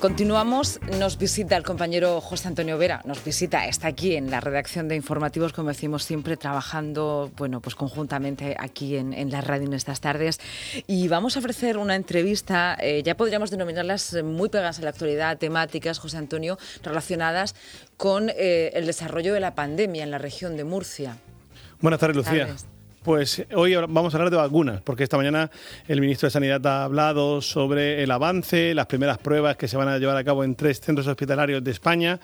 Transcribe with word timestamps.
Continuamos, 0.00 0.78
nos 0.96 1.18
visita 1.18 1.56
el 1.56 1.64
compañero 1.64 2.20
José 2.20 2.46
Antonio 2.46 2.78
Vera, 2.78 3.02
nos 3.04 3.24
visita, 3.24 3.66
está 3.66 3.88
aquí 3.88 4.14
en 4.14 4.30
la 4.30 4.38
redacción 4.38 4.86
de 4.86 4.94
informativos, 4.94 5.52
como 5.52 5.70
decimos 5.70 6.04
siempre, 6.04 6.36
trabajando, 6.36 7.32
bueno, 7.36 7.60
pues 7.60 7.74
conjuntamente 7.74 8.54
aquí 8.60 8.96
en, 8.96 9.30
la 9.32 9.40
radio 9.40 9.66
en 9.66 9.74
estas 9.74 10.00
tardes. 10.00 10.38
Y 10.86 11.08
vamos 11.08 11.34
a 11.34 11.40
ofrecer 11.40 11.78
una 11.78 11.96
entrevista, 11.96 12.76
eh, 12.80 13.02
ya 13.02 13.16
podríamos 13.16 13.50
denominarlas 13.50 14.16
muy 14.22 14.48
pegadas 14.48 14.78
a 14.78 14.82
la 14.82 14.90
actualidad, 14.90 15.36
temáticas, 15.36 15.98
José 15.98 16.16
Antonio, 16.16 16.58
relacionadas 16.84 17.56
con 17.96 18.30
eh, 18.30 18.70
el 18.74 18.86
desarrollo 18.86 19.34
de 19.34 19.40
la 19.40 19.56
pandemia 19.56 20.04
en 20.04 20.12
la 20.12 20.18
región 20.18 20.56
de 20.56 20.62
Murcia. 20.62 21.16
Buenas 21.80 21.98
tardes, 21.98 22.16
Lucía. 22.16 22.54
Pues 23.08 23.42
hoy 23.54 23.74
vamos 23.74 24.12
a 24.12 24.18
hablar 24.18 24.30
de 24.30 24.36
vacunas, 24.36 24.82
porque 24.82 25.02
esta 25.02 25.16
mañana 25.16 25.50
el 25.86 26.02
ministro 26.02 26.26
de 26.26 26.30
Sanidad 26.30 26.66
ha 26.66 26.84
hablado 26.84 27.40
sobre 27.40 28.02
el 28.02 28.10
avance, 28.10 28.74
las 28.74 28.84
primeras 28.84 29.16
pruebas 29.16 29.56
que 29.56 29.66
se 29.66 29.78
van 29.78 29.88
a 29.88 29.96
llevar 29.96 30.18
a 30.18 30.24
cabo 30.24 30.44
en 30.44 30.54
tres 30.54 30.78
centros 30.82 31.06
hospitalarios 31.06 31.64
de 31.64 31.70
España, 31.70 32.20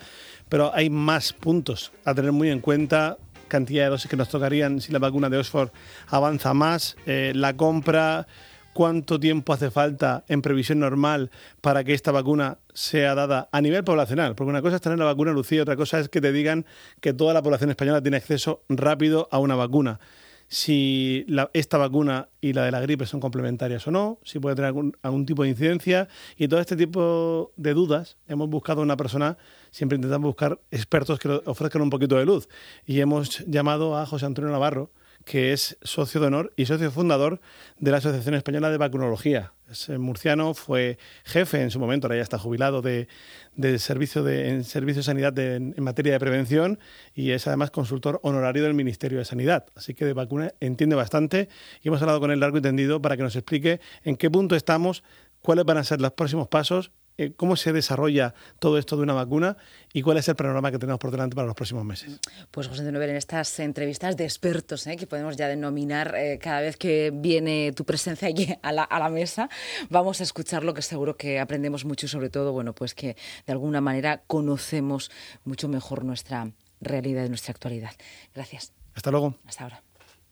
pero 0.47 0.71
hay 0.75 0.91
más 0.91 1.33
puntos 1.33 1.91
a 2.03 2.13
tener 2.13 2.31
muy 2.33 2.51
en 2.51 2.59
cuenta 2.59 3.17
cantidad 3.47 3.85
de 3.85 3.89
dosis 3.89 4.11
que 4.11 4.15
nos 4.15 4.29
tocarían 4.29 4.79
si 4.79 4.91
la 4.91 4.99
vacuna 4.99 5.27
de 5.27 5.39
Oxford 5.39 5.71
avanza 6.09 6.53
más, 6.53 6.97
eh, 7.07 7.31
la 7.33 7.57
compra, 7.57 8.27
cuánto 8.73 9.19
tiempo 9.19 9.53
hace 9.53 9.71
falta 9.71 10.23
en 10.27 10.43
previsión 10.43 10.77
normal 10.77 11.31
para 11.61 11.83
que 11.83 11.95
esta 11.95 12.11
vacuna 12.11 12.59
sea 12.75 13.15
dada 13.15 13.49
a 13.51 13.59
nivel 13.59 13.83
poblacional. 13.83 14.35
Porque 14.35 14.51
una 14.51 14.61
cosa 14.61 14.75
es 14.75 14.83
tener 14.83 14.99
la 14.99 15.05
vacuna, 15.05 15.31
Lucía, 15.31 15.63
otra 15.63 15.77
cosa 15.77 15.99
es 15.99 16.09
que 16.09 16.21
te 16.21 16.31
digan 16.31 16.63
que 17.01 17.11
toda 17.11 17.33
la 17.33 17.41
población 17.41 17.71
española 17.71 18.03
tiene 18.03 18.17
acceso 18.17 18.61
rápido 18.69 19.27
a 19.31 19.39
una 19.39 19.55
vacuna 19.55 19.99
si 20.55 21.25
esta 21.51 21.77
vacuna 21.77 22.29
y 22.39 22.53
la 22.53 22.63
de 22.63 22.71
la 22.71 22.79
gripe 22.79 23.05
son 23.05 23.19
complementarias 23.19 23.85
o 23.87 23.91
no, 23.91 24.19
si 24.23 24.39
puede 24.39 24.55
tener 24.55 24.73
algún, 25.01 25.25
tipo 25.25 25.43
de 25.43 25.49
incidencia. 25.49 26.07
Y 26.37 26.47
todo 26.47 26.61
este 26.61 26.77
tipo 26.77 27.51
de 27.57 27.73
dudas 27.73 28.15
hemos 28.29 28.49
buscado 28.49 28.81
una 28.81 28.95
persona, 28.95 29.37
siempre 29.69 29.97
intentamos 29.97 30.27
buscar 30.29 30.61
expertos 30.71 31.19
que 31.19 31.41
ofrezcan 31.43 31.81
un 31.81 31.89
poquito 31.89 32.15
de 32.15 32.25
luz. 32.25 32.47
Y 32.85 33.01
hemos 33.01 33.45
llamado 33.47 33.97
a 33.97 34.05
José 34.05 34.27
Antonio 34.27 34.49
Navarro, 34.49 34.91
que 35.25 35.53
es 35.53 35.77
socio 35.81 36.21
de 36.21 36.27
honor 36.27 36.53
y 36.55 36.67
socio 36.67 36.91
fundador 36.91 37.41
de 37.79 37.91
la 37.91 37.97
Asociación 37.97 38.35
Española 38.35 38.69
de 38.69 38.77
Vacunología. 38.77 39.53
Es 39.69 39.89
murciano, 39.89 40.53
fue 40.53 40.99
jefe 41.23 41.61
en 41.61 41.71
su 41.71 41.79
momento, 41.79 42.05
ahora 42.05 42.17
ya 42.17 42.21
está 42.21 42.37
jubilado 42.37 42.83
de, 42.83 43.07
servicio 43.79 44.23
de, 44.23 44.49
en 44.49 44.63
servicio 44.63 44.99
de 44.99 45.03
sanidad 45.03 45.37
en, 45.39 45.73
materia 45.79 46.13
de 46.13 46.19
prevención 46.19 46.79
y 47.15 47.31
es 47.31 47.47
además 47.47 47.71
consultor 47.71 48.19
honorario 48.21 48.63
del 48.63 48.75
Ministerio 48.75 49.17
de 49.17 49.25
Sanidad. 49.25 49.65
Así 49.75 49.95
que 49.95 50.05
de 50.05 50.13
vacuna 50.13 50.53
entiende 50.59 50.95
bastante 50.95 51.49
y 51.81 51.87
hemos 51.87 52.01
hablado 52.03 52.19
con 52.19 52.29
él 52.29 52.39
largo 52.39 52.59
y 52.59 52.61
tendido 52.61 53.01
para 53.01 53.17
que 53.17 53.23
nos 53.23 53.35
explique 53.35 53.81
en 54.03 54.17
qué 54.17 54.29
punto 54.29 54.55
estamos, 54.55 55.03
cuáles 55.41 55.65
van 55.65 55.77
a 55.77 55.83
ser 55.83 55.99
los 55.99 56.11
próximos 56.11 56.47
pasos 56.47 56.91
eh, 57.17 57.33
cómo 57.35 57.55
se 57.55 57.71
desarrolla 57.71 58.33
todo 58.59 58.77
esto 58.77 58.97
de 58.97 59.03
una 59.03 59.13
vacuna 59.13 59.57
y 59.93 60.01
cuál 60.01 60.17
es 60.17 60.27
el 60.27 60.35
panorama 60.35 60.71
que 60.71 60.79
tenemos 60.79 60.99
por 60.99 61.11
delante 61.11 61.35
para 61.35 61.47
los 61.47 61.55
próximos 61.55 61.85
meses. 61.85 62.19
Pues 62.51 62.67
José 62.67 62.81
Antonio, 62.81 63.01
en 63.01 63.15
estas 63.15 63.59
entrevistas 63.59 64.17
de 64.17 64.25
expertos, 64.25 64.85
¿eh? 64.87 64.97
que 64.97 65.07
podemos 65.07 65.37
ya 65.37 65.47
denominar 65.47 66.13
eh, 66.15 66.39
cada 66.41 66.61
vez 66.61 66.77
que 66.77 67.11
viene 67.13 67.71
tu 67.73 67.85
presencia 67.85 68.27
aquí 68.27 68.55
a 68.61 68.71
la, 68.71 68.83
a 68.83 68.99
la, 68.99 69.09
mesa, 69.09 69.49
vamos 69.89 70.19
a 70.19 70.23
escuchar 70.23 70.63
lo 70.63 70.73
que 70.73 70.81
seguro 70.81 71.15
que 71.15 71.39
aprendemos 71.39 71.85
mucho 71.85 72.05
y 72.05 72.09
sobre 72.09 72.29
todo, 72.29 72.51
bueno, 72.51 72.73
pues 72.73 72.93
que 72.93 73.15
de 73.45 73.53
alguna 73.53 73.81
manera 73.81 74.23
conocemos 74.27 75.11
mucho 75.43 75.67
mejor 75.67 76.03
nuestra 76.03 76.51
realidad 76.81 77.25
y 77.25 77.29
nuestra 77.29 77.51
actualidad. 77.51 77.91
Gracias. 78.33 78.73
Hasta 78.93 79.11
luego. 79.11 79.35
Hasta 79.45 79.63
ahora. 79.63 79.83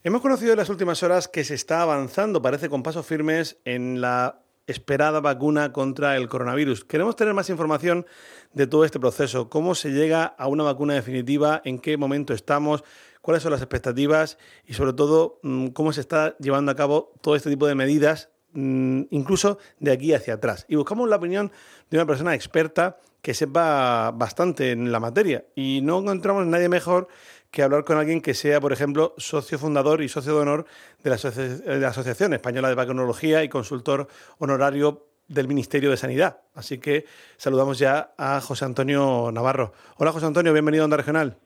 Hemos 0.05 0.21
conocido 0.21 0.51
en 0.51 0.57
las 0.57 0.67
últimas 0.67 1.01
horas 1.01 1.29
que 1.29 1.45
se 1.45 1.53
está 1.53 1.81
avanzando, 1.81 2.41
parece 2.41 2.67
con 2.67 2.83
pasos 2.83 3.05
firmes, 3.05 3.57
en 3.63 4.01
la 4.01 4.42
esperada 4.67 5.19
vacuna 5.19 5.73
contra 5.73 6.15
el 6.17 6.27
coronavirus. 6.29 6.85
Queremos 6.85 7.15
tener 7.15 7.33
más 7.33 7.49
información 7.49 8.05
de 8.53 8.67
todo 8.67 8.85
este 8.85 8.99
proceso, 8.99 9.49
cómo 9.49 9.75
se 9.75 9.91
llega 9.91 10.25
a 10.25 10.47
una 10.47 10.63
vacuna 10.63 10.93
definitiva, 10.93 11.61
en 11.65 11.79
qué 11.79 11.97
momento 11.97 12.33
estamos, 12.33 12.83
cuáles 13.21 13.43
son 13.43 13.51
las 13.51 13.61
expectativas 13.61 14.37
y 14.65 14.73
sobre 14.73 14.93
todo 14.93 15.39
mm, 15.43 15.67
cómo 15.67 15.93
se 15.93 16.01
está 16.01 16.37
llevando 16.37 16.71
a 16.71 16.75
cabo 16.75 17.13
todo 17.21 17.35
este 17.35 17.49
tipo 17.49 17.67
de 17.67 17.75
medidas, 17.75 18.29
mm, 18.53 19.03
incluso 19.09 19.57
de 19.79 19.91
aquí 19.91 20.13
hacia 20.13 20.35
atrás. 20.35 20.65
Y 20.67 20.75
buscamos 20.75 21.09
la 21.09 21.17
opinión 21.17 21.51
de 21.89 21.97
una 21.97 22.05
persona 22.05 22.35
experta 22.35 22.99
que 23.21 23.33
sepa 23.33 24.11
bastante 24.11 24.71
en 24.71 24.91
la 24.91 24.99
materia. 24.99 25.45
Y 25.55 25.79
no 25.81 25.99
encontramos 25.99 26.45
nadie 26.45 26.67
mejor 26.67 27.07
que 27.53 27.61
hablar 27.61 27.83
con 27.83 27.97
alguien 27.97 28.19
que 28.19 28.33
sea, 28.33 28.59
por 28.59 28.73
ejemplo, 28.73 29.13
socio 29.17 29.59
fundador 29.59 30.01
y 30.01 30.09
socio 30.09 30.33
de 30.33 30.41
honor 30.41 30.65
de 31.03 31.09
la, 31.11 31.87
Asociación 31.87 32.33
Española 32.33 32.67
de 32.67 32.73
Vacunología 32.73 33.43
y 33.43 33.47
consultor 33.47 34.07
honorario 34.39 35.05
del 35.27 35.47
Ministerio 35.47 35.91
de 35.91 35.97
Sanidad. 35.97 36.41
Así 36.55 36.79
que 36.79 37.05
saludamos 37.37 37.77
ya 37.77 38.15
a 38.17 38.41
José 38.41 38.65
Antonio 38.65 39.29
Navarro. 39.31 39.71
Hola 39.97 40.11
José 40.11 40.25
Antonio, 40.25 40.51
bienvenido 40.51 40.83
a 40.83 40.85
Onda 40.85 40.97
Regional. 40.97 41.37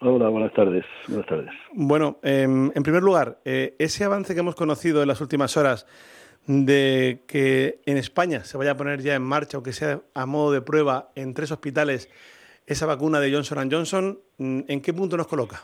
Hola, 0.00 0.28
buenas 0.28 0.54
tardes. 0.54 0.84
Buenas 1.08 1.26
tardes. 1.26 1.50
Bueno, 1.72 2.20
em, 2.22 2.70
en 2.72 2.82
primer 2.84 3.02
lugar, 3.02 3.40
eh, 3.44 3.74
ese 3.80 4.04
avance 4.04 4.34
que 4.34 4.40
hemos 4.40 4.54
conocido 4.54 5.02
en 5.02 5.08
las 5.08 5.20
últimas 5.20 5.56
horas 5.56 5.88
de 6.46 7.24
que 7.26 7.80
en 7.86 7.96
España 7.96 8.44
se 8.44 8.56
vaya 8.56 8.72
a 8.72 8.76
poner 8.76 9.02
ya 9.02 9.16
en 9.16 9.22
marcha, 9.22 9.56
aunque 9.56 9.72
sea 9.72 10.02
a 10.14 10.24
modo 10.24 10.52
de 10.52 10.62
prueba, 10.62 11.10
en 11.16 11.34
tres 11.34 11.50
hospitales 11.50 12.08
esa 12.66 12.86
vacuna 12.86 13.20
de 13.20 13.32
Johnson 13.32 13.70
Johnson, 13.70 14.18
mm, 14.38 14.60
¿en 14.68 14.80
qué 14.80 14.92
punto 14.92 15.16
nos 15.16 15.26
coloca? 15.26 15.62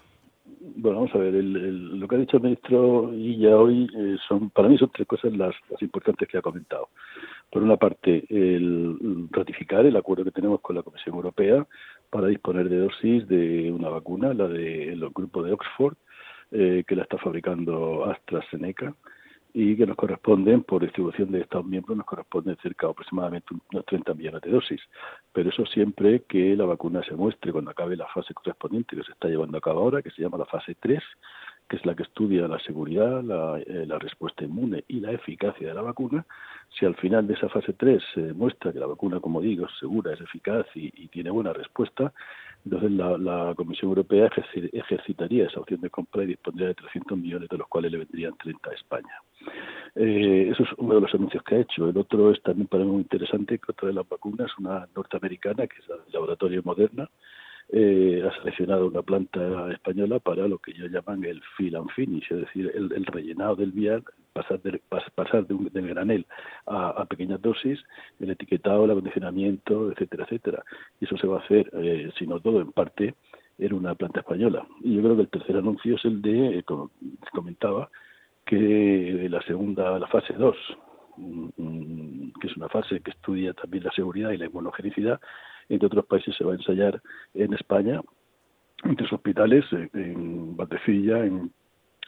Bueno, 0.60 0.98
vamos 1.00 1.14
a 1.14 1.19
ver, 1.19 1.34
lo 1.34 2.06
que 2.06 2.14
ha 2.14 2.19
dicho 2.19 2.36
el 2.36 2.42
ministro 2.42 3.12
ya 3.12 3.56
hoy 3.56 3.88
eh, 3.97 4.16
son, 4.28 4.50
para 4.50 4.69
mí 4.69 4.78
son 4.78 4.91
tres 4.94 5.09
cosas 5.09 5.32
las, 5.36 5.54
importantes 5.81 6.28
que 6.28 6.38
ha 6.38 6.42
comentado. 6.42 6.88
Por 7.50 7.62
una 7.62 7.76
parte, 7.76 8.25
el 8.28 9.28
ratificar 9.31 9.86
el 9.86 9.97
acuerdo 9.97 10.25
que 10.25 10.31
tenemos 10.31 10.60
con 10.60 10.76
la 10.76 10.82
Comisión 10.82 11.16
Europea 11.16 11.66
para 12.10 12.28
disponer 12.28 12.69
de 12.69 12.78
dosis 12.78 13.26
de 13.26 13.72
una 13.72 13.88
vacuna, 13.88 14.34
la 14.34 14.48
del 14.48 15.00
grupo 15.10 15.42
de 15.42 15.53
Oxford, 15.53 15.94
eh, 16.53 16.84
que 16.86 16.97
la 16.97 17.03
está 17.03 17.19
fabricando 17.19 18.04
AstraZeneca 18.04 18.94
y 19.53 19.76
que 19.76 19.86
nos 19.86 19.97
corresponden, 19.97 20.62
por 20.62 20.82
distribución 20.82 21.32
de 21.32 21.41
Estados 21.41 21.66
miembros, 21.66 21.97
nos 21.97 22.06
corresponden 22.06 22.56
cerca 22.62 22.86
de 22.86 22.92
aproximadamente 22.92 23.54
unos 23.72 23.86
30 23.86 24.14
millones 24.14 24.42
de 24.42 24.50
dosis. 24.50 24.81
Pero 25.32 25.50
eso 25.50 25.64
siempre 25.66 26.22
que 26.28 26.54
la 26.56 26.64
vacuna 26.64 27.03
se 27.03 27.14
muestre 27.14 27.53
cuando 27.53 27.70
acabe 27.70 27.97
la 27.97 28.06
fase 28.09 28.34
correspondiente 28.34 28.97
que 28.97 29.04
se 29.04 29.12
está 29.12 29.28
llevando 29.28 29.59
a 29.59 29.60
cabo 29.60 29.81
ahora, 29.81 30.03
que 30.03 30.10
se 30.10 30.22
llama 30.22 30.38
la 30.38 30.47
fase 30.47 30.76
3, 30.78 31.03
que 31.69 31.76
es 31.76 31.86
la 31.86 31.94
que 31.94 32.03
estudia 32.03 32.48
la 32.48 32.59
seguridad, 32.60 33.22
la, 33.22 33.59
eh, 33.59 33.84
la, 33.86 33.98
respuesta 33.98 34.44
inmune 34.44 34.84
y 34.88 35.00
la 35.00 35.12
eficacia 35.12 35.69
de 35.69 35.75
la 35.75 35.82
vacuna. 35.82 36.25
Si 36.78 36.86
al 36.86 36.97
final 36.97 37.26
de 37.26 37.34
esa 37.34 37.48
fase 37.48 37.72
3 37.72 38.03
se 38.15 38.22
demuestra 38.22 38.72
que 38.72 38.78
la 38.78 38.86
vacuna, 38.86 39.20
como 39.20 39.41
digo, 39.41 39.66
es 39.66 39.72
segura, 39.78 40.12
es 40.12 40.20
eficaz 40.20 40.66
y 40.75 41.09
tiene 41.09 41.30
buena 41.30 41.53
respuesta, 41.53 42.12
entonces 42.64 42.91
la, 42.92 43.54
Comisión 43.56 43.91
Europea 43.91 44.30
ejercitaría 44.72 45.46
esa 45.46 45.60
opción 45.60 45.80
de 45.80 45.91
compra 45.91 46.24
y 46.24 46.28
dispondría 46.28 46.69
de 46.69 46.74
300 46.74 47.19
millones, 47.19 47.48
de 47.48 47.58
los 47.58 47.69
cuales 47.69 47.92
le 47.92 47.98
vendrían 47.98 48.36
30 48.36 48.70
a 48.70 48.74
España. 48.74 49.22
Eh, 49.94 50.50
eso 50.52 50.62
es 50.62 50.68
uno 50.76 50.97
de 50.97 51.00
los 51.00 51.14
anuncios 51.14 51.42
que 51.44 51.54
ha 51.54 51.60
hecho. 51.60 51.88
El 51.88 51.97
otro 51.97 52.30
es 52.30 52.42
también 52.42 52.66
para 52.66 52.84
mí 52.84 52.91
muy 52.91 53.02
interesante 53.02 53.58
que 53.58 53.72
otra 53.72 53.88
de 53.88 53.94
las 53.94 54.08
vacunas, 54.08 54.50
una 54.58 54.86
norteamericana, 54.94 55.66
que 55.66 55.78
es 55.78 55.88
el 55.88 56.12
laboratorio 56.12 56.62
Moderna, 56.64 57.08
eh, 57.70 58.22
ha 58.26 58.34
seleccionado 58.38 58.86
una 58.86 59.02
planta 59.02 59.70
española 59.72 60.18
para 60.20 60.48
lo 60.48 60.58
que 60.58 60.70
ellos 60.70 60.90
llaman 60.90 61.22
el 61.24 61.42
fill 61.56 61.76
and 61.76 61.90
finish, 61.90 62.24
es 62.30 62.40
decir, 62.40 62.72
el, 62.74 63.04
rellenado 63.04 63.56
del 63.56 63.72
vial, 63.72 64.02
pasar, 64.32 64.62
de, 64.62 64.80
pasar 65.14 65.46
de 65.46 65.52
un, 65.52 65.68
del 65.70 65.88
granel 65.88 66.26
a, 66.66 67.04
pequeñas 67.04 67.42
dosis, 67.42 67.78
el 68.20 68.30
etiquetado, 68.30 68.84
el 68.84 68.92
acondicionamiento, 68.92 69.92
etcétera, 69.92 70.24
etcétera. 70.24 70.64
Y 70.98 71.04
eso 71.04 71.18
se 71.18 71.26
va 71.26 71.36
a 71.36 71.40
hacer, 71.40 71.70
eh, 71.74 72.10
si 72.18 72.26
no 72.26 72.40
todo, 72.40 72.62
en 72.62 72.72
parte, 72.72 73.14
en 73.58 73.72
una 73.74 73.94
planta 73.94 74.20
española. 74.20 74.66
Y 74.80 74.94
yo 74.94 75.02
creo 75.02 75.16
que 75.16 75.22
el 75.22 75.28
tercer 75.28 75.56
anuncio 75.56 75.96
es 75.96 76.04
el 76.06 76.22
de, 76.22 76.58
eh, 76.58 76.62
como 76.62 76.90
comentaba, 77.34 77.90
que 78.46 79.28
la 79.28 79.42
segunda, 79.42 79.98
la 79.98 80.06
fase 80.06 80.32
2, 80.32 80.56
mm, 81.18 81.48
mm, 81.58 82.32
que 82.41 82.47
es 82.47 82.56
una 82.56 82.71
fase 82.71 83.00
que 83.00 83.10
estudia 83.10 83.53
también 83.53 83.84
la 83.84 83.92
seguridad 83.92 84.30
y 84.30 84.38
la 84.38 84.47
inmunogenicidad, 84.47 85.21
entre 85.68 85.86
otros 85.86 86.06
países 86.06 86.34
se 86.36 86.44
va 86.44 86.53
a 86.53 86.56
ensayar 86.56 87.00
en 87.34 87.54
España, 87.54 88.00
en 88.84 88.97
tres 88.97 89.12
hospitales, 89.12 89.65
en 89.72 90.56
Batecilla, 90.56 91.24
en 91.24 91.50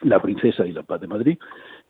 La 0.02 0.20
Princesa 0.20 0.66
y 0.66 0.72
La 0.72 0.82
Paz 0.82 1.00
de 1.00 1.08
Madrid, 1.08 1.38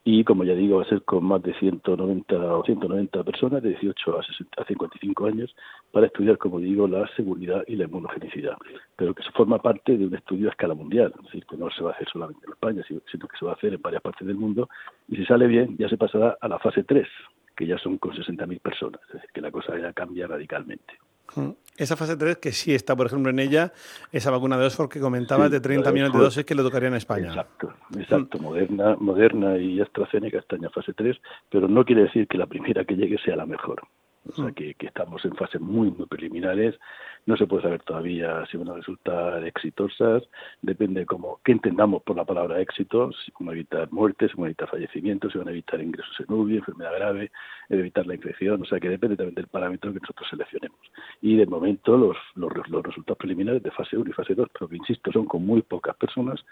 y 0.03 0.25
como 0.25 0.45
ya 0.45 0.55
digo, 0.55 0.79
va 0.79 0.85
a 0.85 0.89
ser 0.89 1.03
con 1.03 1.25
más 1.25 1.43
de 1.43 1.53
190 1.55 2.35
o 2.35 2.65
190 2.65 3.23
personas 3.23 3.63
de 3.63 3.71
18 3.71 4.19
a, 4.19 4.23
60, 4.23 4.63
a 4.63 4.65
55 4.65 5.27
años 5.27 5.55
para 5.93 6.07
estudiar, 6.07 6.39
como 6.39 6.59
digo, 6.59 6.89
la 6.89 7.07
seguridad 7.17 7.63
y 7.67 7.77
la 7.77 7.85
inmunogenicidad, 7.85 8.57
pero 8.97 9.15
que 9.15 9.23
se 9.23 9.31
forma 9.33 9.59
parte 9.61 9.99
de 9.99 10.07
un 10.07 10.15
estudio 10.15 10.49
a 10.49 10.53
escala 10.53 10.75
mundial, 10.75 11.13
es 11.19 11.25
decir, 11.27 11.45
que 11.45 11.57
no 11.57 11.71
se 11.71 11.83
va 11.83 11.91
a 11.91 11.95
hacer 11.95 12.09
solamente 12.11 12.47
en 12.47 12.53
España, 12.53 12.83
sino 12.89 13.29
que 13.29 13.37
se 13.39 13.45
va 13.45 13.53
a 13.53 13.55
hacer 13.55 13.75
en 13.75 13.83
varias 13.83 14.03
partes 14.03 14.27
del 14.27 14.37
mundo, 14.37 14.71
y 15.09 15.17
si 15.17 15.27
sale 15.27 15.47
bien, 15.47 15.77
ya 15.77 15.89
se 15.89 15.99
pasará 15.99 16.39
a 16.41 16.49
la 16.49 16.59
fase 16.59 16.83
3, 16.83 17.07
que 17.55 17.67
ya 17.67 17.77
son 17.77 17.99
con 17.99 18.13
60.000 18.13 18.59
personas, 18.61 19.01
es 19.09 19.15
decir, 19.15 19.31
que 19.35 19.43
la 19.43 19.51
cosa 19.51 19.79
ya 19.79 19.93
cambia 19.93 20.27
radicalmente. 20.27 20.95
Mm. 21.37 21.51
Esa 21.77 21.97
fase 21.97 22.15
3 22.17 22.37
que 22.37 22.53
sí 22.53 22.75
está, 22.75 22.95
por 22.95 23.07
ejemplo, 23.07 23.31
en 23.31 23.39
ella, 23.39 23.73
esa 24.13 24.31
vacuna 24.31 24.59
de 24.59 24.67
Oxford 24.67 24.91
que 24.91 25.01
comentabas 25.01 25.51
de 25.51 25.61
30 25.61 25.91
millones 25.93 26.13
de 26.13 26.19
dosis 26.19 26.45
que 26.45 26.55
le 26.55 26.63
tocarían 26.63 26.93
a 26.93 26.99
España. 26.99 27.29
Exacto, 27.29 27.73
exacto. 27.99 28.39
Mm. 28.39 28.43
Moderna, 28.43 28.97
Moderna 29.01 29.57
y 29.57 29.81
AstraZeneca 29.81 30.39
están 30.41 30.63
en 30.63 30.71
fase 30.71 30.93
3, 30.93 31.17
pero 31.49 31.69
no 31.69 31.85
quiere 31.85 32.03
decir 32.03 32.29
que 32.29 32.37
la 32.37 32.47
primera 32.47 32.85
que 32.85 32.97
llegue 32.97 33.17
sea 33.25 33.35
la 33.35 33.47
mejor. 33.47 33.81
O 34.29 34.33
sea, 34.33 34.47
mm. 34.47 34.55
que, 34.55 34.77
estamos 34.81 35.25
en 35.25 35.35
fases 35.35 35.61
muy, 35.61 35.91
muy 35.91 36.07
preliminares. 36.07 36.79
No 37.27 37.37
se 37.37 37.47
puede 37.47 37.63
saber 37.63 37.83
todavía 37.83 38.45
si 38.47 38.57
van 38.57 38.69
a 38.69 38.75
resultar 38.75 39.45
exitosas. 39.47 40.23
Depende 40.63 41.07
cómo, 41.07 41.41
qué 41.45 41.53
entendamos 41.53 42.03
por 42.03 42.17
la 42.17 42.25
palabra 42.25 42.61
éxito, 42.61 43.11
si 43.13 43.33
van 43.39 43.51
a 43.51 43.53
evitar 43.53 43.91
muertes, 43.93 44.31
si 44.31 44.37
van 44.37 44.45
a 44.45 44.49
evitar 44.49 44.69
fallecimientos, 44.69 45.33
si 45.33 45.39
van 45.39 45.49
a 45.49 45.53
evitar 45.53 45.81
ingresos 45.81 46.15
en 46.21 46.35
UBI, 46.35 46.57
enfermedad 46.59 46.95
grave, 46.95 47.31
evitar 47.69 48.07
la 48.07 48.15
infección. 48.15 48.63
O 48.63 48.65
sea, 48.65 48.79
que 48.79 48.89
depende 48.89 49.17
también 49.17 49.35
del 49.35 49.47
parámetro 49.47 49.93
que 49.93 50.01
nosotros 50.01 50.29
seleccionemos. 50.29 50.79
Y 51.23 51.37
de 51.37 51.47
momento 51.47 51.97
los, 51.97 52.17
los, 52.35 52.53
los 52.69 52.83
resultados 52.83 53.19
preliminares 53.19 53.63
de 53.63 53.71
fase 53.71 53.97
1 53.97 54.11
y 54.11 54.13
fase 54.13 54.35
2, 54.35 54.49
pero 54.53 54.69
que 54.69 54.77
insisto, 54.77 55.13
son 55.13 55.27
con 55.27 55.45
muy 55.45 55.63
pocas 55.63 55.97
personas, 55.97 56.45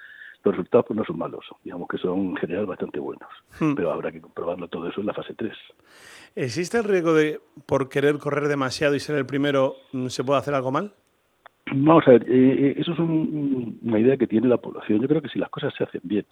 los 0.45 0.55
resultados 0.55 0.87
pues 0.87 0.97
no 0.97 1.05
son 1.05 1.19
malos, 1.19 1.45
digamos 1.65 1.89
que 1.89 1.99
son 1.99 2.19
en 2.21 2.37
general 2.37 2.67
bastante 2.67 3.01
buenos, 3.01 3.29
hmm. 3.61 3.75
pero 3.75 3.93
habrá 3.93 4.13
que 4.13 4.21
comprobarlo 4.21 4.69
todo 4.69 4.89
eso 4.89 5.01
en 5.01 5.07
la 5.07 5.15
fase 5.15 5.35
3. 5.35 5.53
¿Existe 6.37 6.79
el 6.79 6.85
riesgo 6.85 7.15
de, 7.15 7.41
por 7.67 7.89
querer 7.89 8.19
correr 8.19 8.49
demasiado 8.49 8.95
y 8.95 9.01
ser 9.01 9.17
el 9.17 9.27
primero, 9.27 9.75
mm, 9.93 10.07
se 10.07 10.25
puede 10.25 10.39
hacer 10.39 10.55
algo 10.55 10.71
mal? 10.71 10.93
Vamos 11.71 12.05
a 12.07 12.13
ver, 12.13 12.23
eh, 12.29 12.69
eh, 12.69 12.75
eso 12.79 12.93
es 12.93 12.99
una 12.99 13.99
idea 13.99 14.17
que 14.17 14.27
tiene 14.27 14.49
la 14.49 14.57
población. 14.57 15.01
Yo 15.01 15.09
creo 15.09 15.21
que 15.21 15.29
si 15.29 15.39
las 15.39 15.51
cosas 15.51 15.75
se 15.77 15.85
hacen 15.85 16.01
bien, 16.03 16.25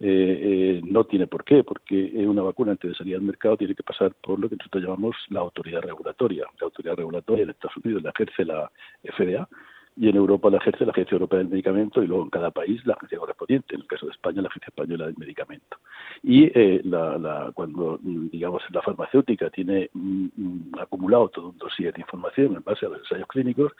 eh, 0.00 0.80
no 0.84 1.04
tiene 1.04 1.26
por 1.26 1.44
qué, 1.44 1.62
porque 1.62 2.10
una 2.26 2.42
vacuna 2.42 2.72
antes 2.72 2.90
de 2.90 2.96
salir 2.96 3.16
al 3.16 3.22
mercado 3.22 3.56
tiene 3.56 3.74
que 3.74 3.82
pasar 3.82 4.12
por 4.22 4.40
lo 4.40 4.48
que 4.48 4.56
nosotros 4.56 4.82
llamamos 4.82 5.16
la 5.28 5.40
autoridad 5.40 5.82
regulatoria. 5.82 6.46
La 6.58 6.66
autoridad 6.66 6.96
regulatoria 6.96 7.44
en 7.44 7.50
Estados 7.50 7.76
Unidos 7.84 8.02
la 8.02 8.10
ejerce 8.10 8.44
la 8.44 8.70
FDA 9.02 9.48
y 9.96 10.08
en 10.08 10.16
Europa 10.16 10.48
la 10.50 10.56
ejerce 10.56 10.86
la 10.86 10.92
Agencia 10.92 11.14
Europea 11.14 11.38
del 11.38 11.48
Medicamento 11.48 12.02
y 12.02 12.06
luego 12.06 12.24
en 12.24 12.30
cada 12.30 12.50
país 12.50 12.84
la 12.86 12.94
agencia 12.94 13.18
correspondiente, 13.18 13.74
en 13.74 13.82
el 13.82 13.86
caso 13.86 14.06
de 14.06 14.12
España 14.12 14.40
la 14.40 14.48
Agencia 14.48 14.68
Española 14.68 15.06
del 15.06 15.16
Medicamento. 15.18 15.76
Y 16.22 16.44
eh, 16.58 16.80
la, 16.84 17.50
cuando, 17.54 17.98
digamos, 18.02 18.62
la 18.70 18.80
farmacéutica 18.82 19.50
tiene 19.50 19.90
mm, 19.92 20.26
mm, 20.36 20.72
acumulado 20.80 21.28
todo 21.28 21.48
un 21.50 21.58
dossier 21.58 21.92
de 21.92 22.00
información 22.00 22.56
en 22.56 22.62
base 22.62 22.86
a 22.86 22.88
los 22.88 23.00
ensayos 23.00 23.28
clínicos, 23.28 23.72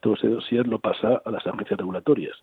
todo 0.00 0.14
ese 0.14 0.28
dossier 0.28 0.66
lo 0.68 0.78
pasa 0.78 1.20
a 1.24 1.30
las 1.30 1.44
agencias 1.46 1.78
regulatorias. 1.78 2.36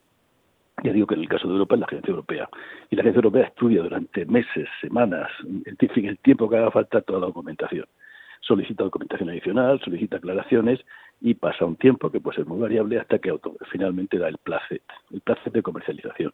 Ya 0.83 0.91
digo 0.91 1.07
que 1.07 1.15
en 1.15 1.21
el 1.21 1.29
caso 1.29 1.47
de 1.47 1.53
Europa 1.53 1.75
es 1.75 1.79
la 1.79 1.85
Agencia 1.85 2.09
Europea. 2.09 2.49
Y 2.89 2.95
la 2.95 3.03
Agencia 3.03 3.19
Europea 3.19 3.45
estudia 3.45 3.83
durante 3.83 4.25
meses, 4.25 4.67
semanas, 4.81 5.29
en 5.43 5.63
el 5.77 6.17
tiempo 6.19 6.49
que 6.49 6.57
haga 6.57 6.71
falta 6.71 7.01
toda 7.01 7.19
la 7.19 7.27
documentación 7.27 7.85
solicita 8.43 8.83
documentación 8.83 9.29
adicional, 9.29 9.79
solicita 9.83 10.17
aclaraciones 10.17 10.79
y 11.23 11.35
pasa 11.35 11.63
un 11.63 11.77
tiempo 11.77 12.11
que 12.11 12.19
puede 12.19 12.35
ser 12.35 12.45
muy 12.45 12.59
variable 12.59 12.99
hasta 12.99 13.17
que 13.17 13.33
finalmente 13.71 14.17
da 14.17 14.27
el 14.27 14.37
placet, 14.37 14.83
el 15.11 15.21
placet 15.21 15.53
de 15.53 15.63
comercialización. 15.63 16.33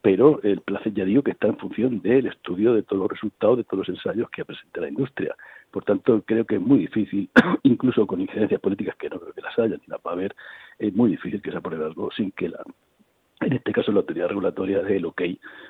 Pero 0.00 0.40
el 0.42 0.62
placet 0.62 0.94
ya 0.94 1.04
digo 1.04 1.22
que 1.22 1.32
está 1.32 1.48
en 1.48 1.58
función 1.58 2.00
del 2.00 2.26
estudio 2.26 2.72
de 2.72 2.82
todos 2.82 3.02
los 3.02 3.10
resultados 3.10 3.58
de 3.58 3.64
todos 3.64 3.86
los 3.86 3.96
ensayos 3.96 4.30
que 4.30 4.46
presenta 4.46 4.80
la 4.80 4.88
industria. 4.88 5.36
Por 5.70 5.84
tanto, 5.84 6.22
creo 6.24 6.46
que 6.46 6.54
es 6.54 6.60
muy 6.62 6.78
difícil, 6.78 7.28
incluso 7.64 8.06
con 8.06 8.22
incidencias 8.22 8.58
políticas 8.58 8.96
que 8.96 9.10
no 9.10 9.20
creo 9.20 9.34
que 9.34 9.42
las 9.42 9.58
haya 9.58 9.76
ni 9.76 9.86
la 9.86 9.98
va 9.98 10.12
a 10.12 10.14
haber, 10.14 10.34
es 10.78 10.94
muy 10.94 11.10
difícil 11.10 11.42
que 11.42 11.50
se 11.50 11.58
apruebe 11.58 11.84
algo 11.84 12.10
sin 12.10 12.32
que 12.32 12.48
la, 12.48 12.64
en 13.40 13.52
este 13.52 13.70
caso 13.70 13.92
la 13.92 14.00
autoridad 14.00 14.28
regulatoria 14.28 14.82
dé 14.82 14.96
el 14.96 15.04
ok 15.04 15.22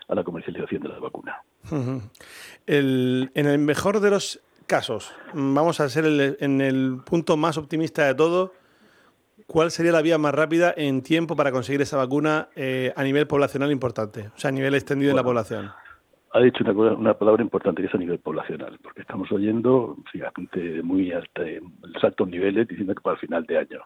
a 0.07 0.15
la 0.15 0.23
comercialización 0.23 0.83
de 0.83 0.89
la 0.89 1.01
vacuna. 1.01 1.43
en 2.69 3.29
el 3.35 3.59
mejor 3.59 3.99
de 3.99 4.11
los 4.11 4.41
casos, 4.67 5.15
vamos 5.33 5.81
a 5.81 5.89
ser 5.89 6.37
en 6.41 6.61
el 6.61 6.99
punto 7.05 7.37
más 7.37 7.57
optimista 7.57 8.05
de 8.07 8.15
todo, 8.15 8.53
¿cuál 9.47 9.71
sería 9.71 9.93
la 9.93 10.03
vía 10.03 10.19
más 10.19 10.35
rápida 10.35 10.75
en 10.77 11.03
tiempo 11.03 11.37
para 11.37 11.53
conseguir 11.53 11.81
esa 11.81 11.97
vacuna 11.97 12.49
eh, 12.57 12.93
a 12.97 13.05
nivel 13.05 13.27
poblacional 13.27 13.71
importante? 13.71 14.29
O 14.35 14.39
sea, 14.39 14.49
a 14.49 14.53
nivel 14.53 14.75
extendido 14.75 15.11
de 15.11 15.17
la 15.17 15.25
población. 15.25 15.71
Ha 16.33 16.41
dicho 16.41 16.65
una, 16.65 17.15
palabra 17.15 17.43
importante 17.43 17.81
que 17.81 17.89
es 17.89 17.95
a 17.95 17.99
nivel 17.99 18.19
poblacional, 18.19 18.79
porque 18.83 19.01
estamos 19.01 19.31
oyendo 19.33 19.97
fíjate, 20.13 20.83
muy 20.83 21.13
alta, 21.13 21.43
altos 22.03 22.29
niveles 22.29 22.69
diciendo 22.69 22.95
que 22.95 23.01
para 23.01 23.15
el 23.15 23.21
final 23.21 23.45
de 23.47 23.59
año. 23.59 23.83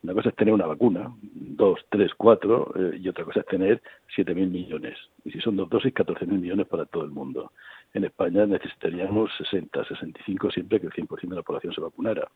Una 0.00 0.14
cosa 0.14 0.28
es 0.28 0.36
tener 0.36 0.54
una 0.54 0.66
vacuna, 0.66 1.12
dos, 1.32 1.80
tres, 1.90 2.12
cuatro, 2.16 2.72
eh, 2.76 2.98
y 3.02 3.08
otra 3.08 3.24
cosa 3.24 3.40
es 3.40 3.46
tener 3.46 3.82
siete 4.14 4.32
mil 4.32 4.48
millones. 4.48 4.96
Y 5.24 5.32
si 5.32 5.40
son 5.40 5.56
dos 5.56 5.68
dosis, 5.68 5.92
catorce 5.92 6.24
mil 6.24 6.38
millones 6.38 6.68
para 6.68 6.86
todo 6.86 7.02
el 7.02 7.10
mundo 7.10 7.50
en 7.94 8.04
España 8.04 8.46
necesitaríamos 8.46 9.30
60, 9.38 9.84
65 9.84 10.50
siempre 10.50 10.80
que 10.80 10.86
el 10.86 10.92
100% 10.92 11.28
de 11.28 11.36
la 11.36 11.42
población 11.42 11.72
se 11.72 11.80
vacunara. 11.80 12.28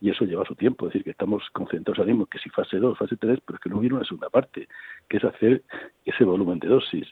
Y 0.00 0.10
eso 0.10 0.24
lleva 0.24 0.44
su 0.44 0.54
tiempo, 0.54 0.86
es 0.86 0.92
decir, 0.92 1.04
que 1.04 1.10
estamos 1.10 1.42
concentrados 1.52 1.98
ahora 1.98 2.12
mismo 2.12 2.26
que 2.26 2.38
si 2.38 2.50
fase 2.50 2.76
2, 2.78 2.98
fase 2.98 3.16
3, 3.16 3.40
pero 3.44 3.56
es 3.56 3.62
que 3.62 3.70
no 3.70 3.78
hubiera 3.78 3.96
una 3.96 4.04
segunda 4.04 4.28
parte, 4.28 4.68
que 5.08 5.16
es 5.16 5.24
hacer 5.24 5.62
ese 6.04 6.24
volumen 6.24 6.58
de 6.58 6.68
dosis 6.68 7.06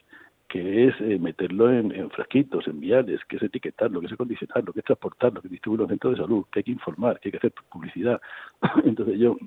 que 0.47 0.87
es 0.87 0.95
eh, 1.01 1.19
meterlo 1.19 1.71
en, 1.71 2.09
frasquitos, 2.11 2.67
en 2.67 2.79
viales, 2.79 3.19
que 3.27 3.35
es 3.35 3.43
etiquetarlo, 3.43 3.99
que 3.99 4.07
es 4.07 4.13
acondicionarlo, 4.13 4.71
que 4.71 4.79
es 4.79 4.85
transportarlo, 4.85 5.41
que 5.41 5.49
distribuir 5.49 5.81
los 5.81 5.89
centros 5.89 6.13
de 6.13 6.23
salud, 6.23 6.45
que 6.51 6.59
hay 6.59 6.63
que 6.63 6.71
informar, 6.71 7.19
que 7.19 7.27
hay 7.27 7.31
que 7.31 7.37
hacer 7.37 7.53
publicidad. 7.69 8.21
Entonces 8.85 9.19
yo, 9.19 9.37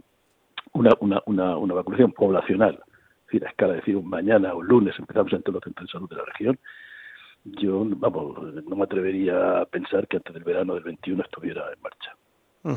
una, 0.73 0.91
una, 1.01 1.23
una, 1.25 1.57
una 1.57 1.75
vacunación 1.75 2.13
poblacional, 2.13 2.75
es 2.75 3.27
decir, 3.27 3.47
a 3.47 3.49
escala, 3.49 3.75
es 3.75 3.81
decir, 3.81 3.97
un 3.97 4.09
mañana 4.11 4.53
o 4.53 4.63
lunes 4.63 4.95
empezamos 4.99 5.33
en 5.33 5.43
todos 5.43 5.55
los 5.55 5.65
centros 5.65 5.87
de 5.87 5.93
salud 5.93 6.11
de 6.11 6.17
la 6.17 6.25
región, 6.25 6.59
yo, 7.45 7.85
vamos, 7.85 8.37
no 8.65 8.77
me 8.77 8.85
atrevería 8.85 9.61
a 9.61 9.65
pensar 9.67 10.07
que 10.07 10.19
antes 10.19 10.35
del 10.35 10.45
verano 10.45 10.75
del 10.75 10.85
21 10.85 11.23
estuviera 11.23 11.73
en 11.73 11.81
marcha. 11.81 12.15
A 12.63 12.71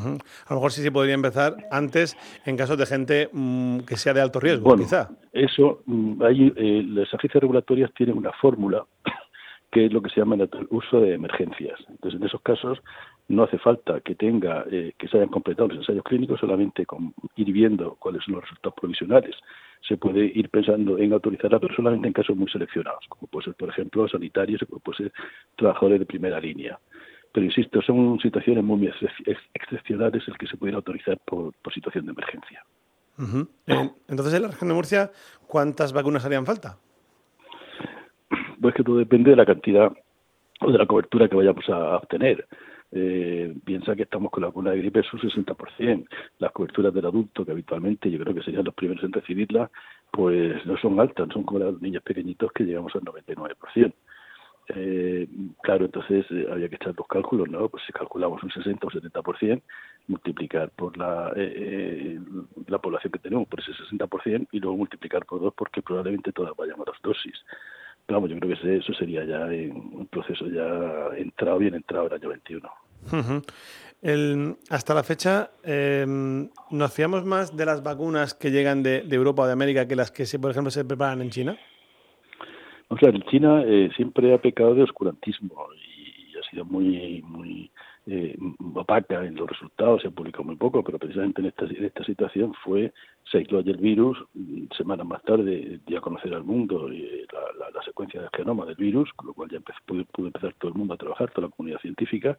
lo 0.50 0.56
mejor 0.56 0.72
sí 0.72 0.82
se 0.82 0.90
podría 0.90 1.14
empezar 1.14 1.56
antes 1.70 2.16
en 2.46 2.56
casos 2.56 2.78
de 2.78 2.86
gente 2.86 3.28
mm, 3.30 3.80
que 3.80 3.96
sea 3.96 4.14
de 4.14 4.22
alto 4.22 4.40
riesgo, 4.40 4.64
bueno, 4.64 4.82
quizá. 4.82 5.10
Eso, 5.32 5.82
mm, 5.84 6.22
ahí, 6.22 6.52
eh, 6.56 6.82
las 6.86 7.12
agencias 7.12 7.42
regulatorias 7.42 7.92
tienen 7.94 8.16
una 8.16 8.32
fórmula 8.40 8.86
que 9.70 9.86
es 9.86 9.92
lo 9.92 10.00
que 10.00 10.08
se 10.08 10.20
llama 10.20 10.36
el 10.36 10.48
uso 10.70 11.00
de 11.00 11.14
emergencias. 11.14 11.78
Entonces, 11.88 12.18
en 12.18 12.26
esos 12.26 12.40
casos 12.40 12.78
no 13.28 13.44
hace 13.44 13.58
falta 13.58 14.00
que 14.00 14.14
tenga 14.14 14.64
eh, 14.70 14.92
que 14.98 15.08
se 15.08 15.16
hayan 15.16 15.30
completado 15.30 15.68
los 15.68 15.78
ensayos 15.78 16.04
clínicos, 16.04 16.40
solamente 16.40 16.84
con 16.84 17.14
ir 17.36 17.52
viendo 17.52 17.96
cuáles 17.96 18.22
son 18.24 18.34
los 18.34 18.44
resultados 18.44 18.74
provisionales 18.78 19.34
se 19.86 19.96
puede 19.96 20.24
ir 20.24 20.48
pensando 20.48 20.98
en 20.98 21.12
autorizarla, 21.12 21.58
pero 21.60 21.74
solamente 21.74 22.06
en 22.06 22.14
casos 22.14 22.36
muy 22.36 22.48
seleccionados, 22.48 23.04
como 23.08 23.26
puede 23.26 23.46
ser, 23.46 23.54
por 23.54 23.68
ejemplo, 23.68 24.08
sanitarios 24.08 24.62
o 24.62 24.66
como 24.66 24.80
puede 24.80 24.96
ser 24.98 25.12
trabajadores 25.56 26.00
de 26.00 26.06
primera 26.06 26.40
línea. 26.40 26.78
Pero 27.32 27.46
insisto, 27.46 27.82
son 27.82 28.18
situaciones 28.20 28.64
muy 28.64 28.90
excepcionales 29.54 30.22
el 30.26 30.38
que 30.38 30.46
se 30.46 30.56
pudiera 30.56 30.76
autorizar 30.76 31.18
por, 31.24 31.52
situación 31.72 32.06
de 32.06 32.12
emergencia. 32.12 32.64
Entonces, 34.08 34.34
en 34.34 34.42
la 34.42 34.48
región 34.48 34.68
de 34.68 34.74
Murcia, 34.74 35.10
¿cuántas 35.46 35.92
vacunas 35.92 36.24
harían 36.24 36.46
falta? 36.46 36.78
Pues 38.60 38.74
que 38.74 38.82
todo 38.82 38.96
depende 38.96 39.30
de 39.30 39.36
la 39.36 39.44
cantidad 39.44 39.92
o 40.60 40.70
de 40.70 40.78
la 40.78 40.86
cobertura 40.86 41.28
que 41.28 41.36
vayamos 41.36 41.68
a 41.68 41.96
obtener. 41.96 42.46
Eh, 42.96 43.52
piensa 43.64 43.96
que 43.96 44.04
estamos 44.04 44.30
con 44.30 44.42
la 44.42 44.46
vacuna 44.48 44.70
de 44.70 44.78
gripe 44.78 45.00
es 45.00 45.12
un 45.12 45.18
60%. 45.20 46.06
Las 46.38 46.52
coberturas 46.52 46.94
del 46.94 47.06
adulto, 47.06 47.44
que 47.44 47.50
habitualmente 47.50 48.08
yo 48.08 48.20
creo 48.20 48.32
que 48.32 48.42
serían 48.42 48.64
los 48.64 48.74
primeros 48.74 49.02
en 49.02 49.12
recibirla, 49.12 49.68
pues 50.12 50.64
no 50.64 50.76
son 50.76 51.00
altas, 51.00 51.28
son 51.32 51.42
como 51.42 51.58
los 51.58 51.82
niños 51.82 52.04
pequeñitos 52.04 52.52
que 52.52 52.62
llegamos 52.62 52.94
al 52.94 53.02
99%. 53.02 53.92
Eh, 54.68 55.28
claro, 55.62 55.86
entonces 55.86 56.24
eh, 56.30 56.46
había 56.50 56.68
que 56.68 56.76
echar 56.76 56.94
los 56.96 57.06
cálculos, 57.08 57.48
¿no? 57.50 57.68
Pues 57.68 57.82
si 57.84 57.92
calculamos 57.92 58.42
un 58.44 58.50
60 58.50 58.86
o 58.86 58.90
70%, 58.90 59.60
multiplicar 60.06 60.70
por 60.70 60.96
la, 60.96 61.32
eh, 61.36 62.18
la 62.68 62.78
población 62.78 63.12
que 63.12 63.18
tenemos 63.18 63.48
por 63.48 63.60
ese 63.60 63.72
60% 63.72 64.48
y 64.52 64.60
luego 64.60 64.76
multiplicar 64.76 65.26
por 65.26 65.40
dos 65.40 65.52
porque 65.54 65.82
probablemente 65.82 66.32
todas 66.32 66.56
vayan 66.56 66.80
a 66.80 66.90
las 66.90 67.02
dosis. 67.02 67.34
Vamos, 68.06 68.30
yo 68.30 68.38
creo 68.38 68.56
que 68.56 68.76
eso 68.76 68.94
sería 68.94 69.24
ya 69.24 69.46
un 69.46 70.06
proceso 70.10 70.46
ya 70.46 71.08
entrado, 71.16 71.58
bien 71.58 71.74
entrado 71.74 72.06
el 72.06 72.12
año 72.14 72.28
21 72.28 72.83
hasta 74.70 74.94
la 74.94 75.02
fecha, 75.02 75.50
em, 75.62 76.50
¿nos 76.70 76.92
fiamos 76.92 77.24
más 77.24 77.56
de 77.56 77.64
las 77.64 77.82
vacunas 77.82 78.34
que 78.34 78.50
llegan 78.50 78.82
de, 78.82 79.06
Europa 79.10 79.42
o 79.42 79.46
de 79.46 79.52
América 79.52 79.88
que 79.88 79.96
las 79.96 80.10
que, 80.10 80.24
por 80.38 80.50
ejemplo, 80.50 80.70
se 80.70 80.84
preparan 80.84 81.22
en 81.22 81.30
China? 81.30 81.56
O 82.88 82.98
sea, 82.98 83.10
China 83.30 83.62
eh, 83.66 83.90
siempre 83.96 84.34
ha 84.34 84.38
pecado 84.38 84.74
de 84.74 84.82
oscurantismo 84.82 85.66
y, 85.74 86.36
ha 86.36 86.50
sido 86.50 86.64
muy, 86.66 87.22
muy 87.22 87.70
eh, 88.06 88.36
opaca 88.74 89.24
en 89.24 89.36
los 89.36 89.48
resultados, 89.48 90.02
se 90.02 90.08
ha 90.08 90.10
publicado 90.10 90.44
muy 90.44 90.56
poco, 90.56 90.84
pero 90.84 90.98
precisamente 90.98 91.40
en 91.40 91.46
esta, 91.46 92.04
situación 92.04 92.52
fue, 92.62 92.92
se 93.30 93.38
aisló 93.38 93.60
el 93.60 93.76
virus, 93.78 94.18
semanas 94.76 95.06
más 95.06 95.22
tarde 95.22 95.80
dio 95.86 95.98
a 95.98 96.02
conocer 96.02 96.34
al 96.34 96.44
mundo 96.44 96.90
eh, 96.92 97.26
la, 97.32 97.82
secuencia 97.82 98.20
del 98.20 98.30
genoma 98.36 98.66
del 98.66 98.76
virus, 98.76 99.10
con 99.14 99.28
lo 99.28 99.34
cual 99.34 99.50
ya 99.50 99.60
pudo 99.86 100.26
empezar 100.26 100.54
todo 100.58 100.70
el 100.70 100.78
mundo 100.78 100.94
a 100.94 100.98
trabajar, 100.98 101.30
toda 101.30 101.48
la 101.48 101.54
comunidad 101.54 101.80
científica, 101.80 102.36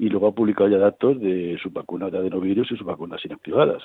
y 0.00 0.08
luego 0.08 0.28
ha 0.28 0.34
publicado 0.34 0.70
ya 0.70 0.78
datos 0.78 1.20
de 1.20 1.58
su 1.62 1.68
vacuna 1.68 2.08
de 2.08 2.16
adenovirus 2.16 2.72
y 2.72 2.76
sus 2.76 2.86
vacunas 2.86 3.22
inactivadas. 3.22 3.82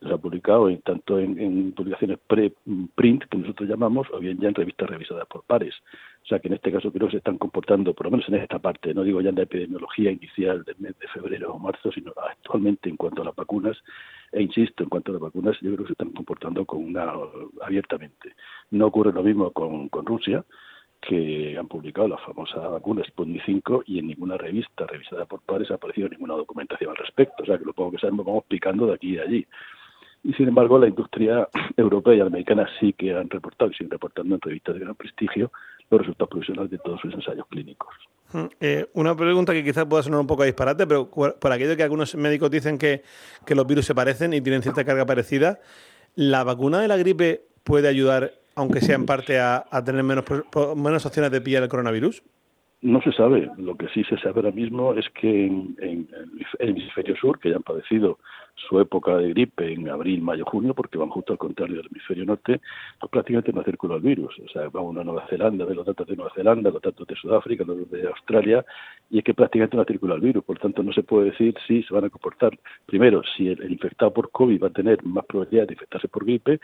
Los 0.00 0.12
ha 0.14 0.18
publicado 0.18 0.68
tanto 0.78 1.20
en, 1.20 1.70
publicaciones 1.70 2.18
pre-print, 2.26 3.22
que 3.30 3.38
nosotros 3.38 3.68
llamamos, 3.68 4.08
o 4.12 4.18
bien 4.18 4.40
ya 4.40 4.48
en 4.48 4.56
revistas 4.56 4.90
revisadas 4.90 5.24
por 5.28 5.44
pares. 5.44 5.72
O 6.24 6.26
sea 6.26 6.40
que 6.40 6.48
en 6.48 6.54
este 6.54 6.72
caso 6.72 6.90
creo 6.90 7.06
que 7.06 7.12
se 7.12 7.18
están 7.18 7.38
comportando, 7.38 7.94
por 7.94 8.06
lo 8.06 8.10
menos 8.10 8.28
en 8.28 8.34
esta 8.34 8.58
parte, 8.58 8.92
no 8.92 9.04
digo 9.04 9.20
ya 9.20 9.28
en 9.28 9.36
la 9.36 9.42
epidemiología 9.42 10.10
inicial 10.10 10.64
del 10.64 10.74
mes 10.80 10.98
de 10.98 11.06
febrero 11.06 11.52
o 11.52 11.60
marzo, 11.60 11.92
sino 11.92 12.12
actualmente 12.28 12.88
en 12.88 12.96
cuanto 12.96 13.22
a 13.22 13.26
las 13.26 13.36
vacunas, 13.36 13.78
e 14.32 14.42
insisto, 14.42 14.82
en 14.82 14.88
cuanto 14.88 15.12
a 15.12 15.14
las 15.14 15.22
vacunas, 15.22 15.56
yo 15.60 15.72
creo 15.74 15.84
que 15.84 15.90
se 15.90 15.92
están 15.92 16.10
comportando 16.10 16.66
con 16.66 16.82
una 16.84 17.12
abiertamente. 17.60 18.34
No 18.72 18.86
ocurre 18.86 19.12
lo 19.12 19.22
mismo 19.22 19.52
con, 19.52 19.88
con 19.90 20.06
Rusia, 20.06 20.44
que 21.06 21.56
han 21.58 21.66
publicado 21.66 22.06
la 22.06 22.18
famosa 22.18 22.60
vacuna 22.60 23.02
Sputnik 23.04 23.44
5 23.44 23.84
y 23.86 23.98
en 23.98 24.06
ninguna 24.06 24.36
revista 24.36 24.86
revisada 24.86 25.26
por 25.26 25.40
pares 25.40 25.70
ha 25.70 25.74
aparecido 25.74 26.08
ninguna 26.08 26.34
documentación 26.34 26.90
al 26.90 26.96
respecto. 26.96 27.42
O 27.42 27.46
sea, 27.46 27.58
que 27.58 27.64
lo 27.64 27.72
poco 27.72 27.92
que 27.92 27.98
sabemos 27.98 28.24
vamos 28.24 28.44
picando 28.46 28.86
de 28.86 28.94
aquí 28.94 29.16
de 29.16 29.22
allí. 29.22 29.46
Y 30.24 30.32
sin 30.34 30.48
embargo, 30.48 30.78
la 30.78 30.86
industria 30.86 31.48
europea 31.76 32.14
y 32.14 32.20
americana 32.20 32.68
sí 32.78 32.92
que 32.92 33.12
han 33.12 33.28
reportado 33.28 33.70
y 33.70 33.74
siguen 33.74 33.90
reportando 33.90 34.36
en 34.36 34.40
revistas 34.40 34.76
de 34.76 34.80
gran 34.80 34.94
prestigio 34.94 35.50
los 35.90 36.00
resultados 36.00 36.30
provisionales 36.30 36.70
de 36.70 36.78
todos 36.78 37.00
sus 37.00 37.12
ensayos 37.12 37.46
clínicos. 37.48 37.92
Hmm, 38.32 38.46
eh, 38.60 38.86
una 38.94 39.16
pregunta 39.16 39.52
que 39.52 39.64
quizás 39.64 39.84
pueda 39.84 40.04
sonar 40.04 40.20
un 40.20 40.26
poco 40.26 40.44
disparate, 40.44 40.86
pero 40.86 41.10
por 41.10 41.52
aquello 41.52 41.76
que 41.76 41.82
algunos 41.82 42.14
médicos 42.14 42.50
dicen 42.50 42.78
que, 42.78 43.02
que 43.44 43.54
los 43.54 43.66
virus 43.66 43.86
se 43.86 43.94
parecen 43.94 44.32
y 44.32 44.40
tienen 44.40 44.62
cierta 44.62 44.84
carga 44.84 45.04
parecida, 45.04 45.58
¿la 46.14 46.44
vacuna 46.44 46.80
de 46.80 46.88
la 46.88 46.96
gripe 46.96 47.42
puede 47.64 47.88
ayudar 47.88 48.32
aunque 48.54 48.80
sea 48.80 48.96
en 48.96 49.06
parte 49.06 49.40
a, 49.40 49.64
tener 49.84 50.02
menos, 50.02 50.24
menos 50.76 51.06
opciones 51.06 51.30
de 51.30 51.40
pillar 51.40 51.62
el 51.62 51.68
coronavirus? 51.68 52.22
No 52.82 53.00
se 53.00 53.12
sabe. 53.12 53.48
Lo 53.58 53.76
que 53.76 53.88
sí 53.90 54.02
se 54.02 54.18
sabe 54.18 54.40
ahora 54.40 54.50
mismo 54.50 54.92
es 54.94 55.08
que 55.10 55.46
en, 55.46 55.76
el 55.78 56.68
hemisferio 56.68 57.14
sur, 57.14 57.38
que 57.38 57.50
ya 57.50 57.56
han 57.56 57.62
padecido 57.62 58.18
su 58.56 58.80
época 58.80 59.16
de 59.18 59.28
gripe 59.28 59.72
en 59.72 59.88
abril, 59.88 60.20
mayo, 60.20 60.44
junio, 60.44 60.74
porque 60.74 60.98
van 60.98 61.08
justo 61.08 61.32
al 61.32 61.38
contrario 61.38 61.76
del 61.76 61.86
hemisferio 61.86 62.24
norte, 62.24 62.60
pues 62.98 63.10
prácticamente 63.10 63.52
no 63.52 63.62
circula 63.62 63.94
el 63.94 64.00
virus. 64.00 64.36
O 64.40 64.48
sea, 64.48 64.68
vamos 64.68 64.96
a 64.96 65.04
Nueva 65.04 65.24
Zelanda, 65.28 65.64
de 65.64 65.76
los 65.76 65.86
datos 65.86 66.08
de 66.08 66.16
Nueva 66.16 66.32
Zelanda, 66.34 66.70
los 66.70 66.82
datos 66.82 67.06
de 67.06 67.14
Sudáfrica, 67.14 67.62
los 67.64 67.88
de 67.88 68.08
Australia, 68.08 68.64
y 69.10 69.18
es 69.18 69.24
que 69.24 69.32
prácticamente 69.32 69.76
no 69.76 69.84
circula 69.84 70.16
el 70.16 70.20
virus. 70.20 70.42
Por 70.42 70.58
tanto, 70.58 70.82
no 70.82 70.92
se 70.92 71.04
puede 71.04 71.30
decir 71.30 71.54
si 71.68 71.84
se 71.84 71.94
van 71.94 72.06
a 72.06 72.10
comportar, 72.10 72.58
primero, 72.86 73.22
si 73.36 73.46
el, 73.46 73.70
infectado 73.70 74.12
por 74.12 74.32
COVID 74.32 74.60
va 74.60 74.66
a 74.66 74.70
tener 74.70 75.04
más 75.04 75.24
probabilidad 75.26 75.68
de 75.68 75.74
infectarse 75.74 76.08
por 76.08 76.24
gripe, 76.24 76.58